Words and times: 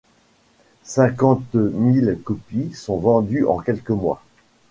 Cinquante 0.81 1.53
mille 1.53 2.17
copies 2.25 2.73
sont 2.73 2.97
vendues 2.97 3.45
en 3.45 3.59
quelques 3.59 3.91
mois. 3.91 4.23